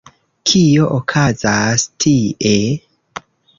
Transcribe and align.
Kio 0.51 0.87
okazas 0.95 1.85
tie? 2.05 2.57